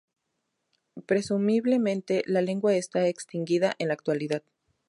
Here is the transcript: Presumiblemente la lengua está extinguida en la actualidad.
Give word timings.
Presumiblemente 1.05 2.23
la 2.25 2.41
lengua 2.41 2.73
está 2.73 3.07
extinguida 3.07 3.75
en 3.77 3.89
la 3.89 3.93
actualidad. 3.93 4.41